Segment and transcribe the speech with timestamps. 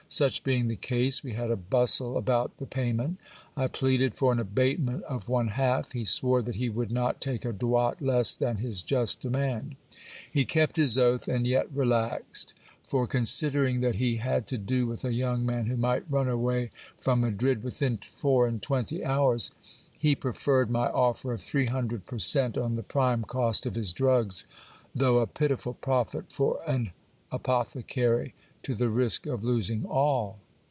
[0.07, 3.17] Such being the case, we had a bustle about the pay ment.
[3.55, 5.93] I pleaded for an abatement of one half.
[5.93, 9.77] He swore that he would not take a doit less than his just demand.
[10.29, 12.53] He kept his oath and yet relaxed;
[12.83, 16.71] for considering that he had to do with a young man who might run away
[16.97, 19.51] from Madrid within four and twenty hours,
[19.97, 23.93] he preferred my offer of three hundred per cent, on the prime cost of his
[23.93, 24.43] drugs,
[24.93, 26.91] though a pitiful profit for an
[27.31, 28.33] apothecary,
[28.63, 30.37] to the risk of losing all.